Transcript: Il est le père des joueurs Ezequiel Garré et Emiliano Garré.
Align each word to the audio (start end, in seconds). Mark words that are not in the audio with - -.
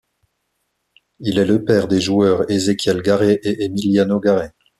Il 1.19 1.37
est 1.37 1.45
le 1.45 1.63
père 1.63 1.87
des 1.87 2.01
joueurs 2.01 2.49
Ezequiel 2.49 3.03
Garré 3.03 3.39
et 3.43 3.65
Emiliano 3.65 4.19
Garré. 4.19 4.49